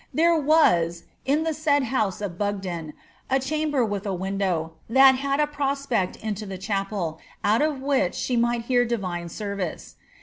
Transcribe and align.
There 0.15 0.35
was, 0.35 1.03
in 1.27 1.43
the 1.43 1.53
said 1.53 1.91
bouse 1.91 2.21
of 2.21 2.35
Bugden, 2.35 2.93
a 3.29 3.39
chamber 3.39 3.85
with 3.85 4.07
a 4.07 4.15
window, 4.15 4.71
that 4.89 5.21
bad 5.21 5.39
a 5.39 5.45
prospect 5.45 6.15
into 6.15 6.47
the 6.47 6.57
chapel, 6.57 7.19
out 7.43 7.61
of 7.61 7.75
the 7.81 7.85
which 7.85 8.15
she 8.15 8.35
mif 8.35 8.61
ht 8.61 8.65
hear 8.65 8.83
divine 8.83 9.27
•enrice. 9.27 9.93